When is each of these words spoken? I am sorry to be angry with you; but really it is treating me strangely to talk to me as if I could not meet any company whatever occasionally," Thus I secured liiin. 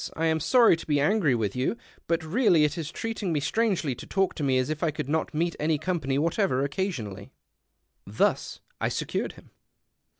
I 0.15 0.25
am 0.25 0.39
sorry 0.39 0.75
to 0.77 0.87
be 0.87 0.99
angry 0.99 1.35
with 1.35 1.55
you; 1.55 1.77
but 2.07 2.23
really 2.23 2.63
it 2.63 2.75
is 2.75 2.89
treating 2.91 3.31
me 3.31 3.39
strangely 3.39 3.93
to 3.93 4.07
talk 4.07 4.33
to 4.33 4.43
me 4.43 4.57
as 4.57 4.71
if 4.71 4.81
I 4.81 4.89
could 4.89 5.07
not 5.07 5.31
meet 5.35 5.55
any 5.59 5.77
company 5.77 6.17
whatever 6.17 6.63
occasionally," 6.63 7.29
Thus 8.23 8.61
I 8.79 8.89
secured 8.89 9.35
liiin. 9.37 9.49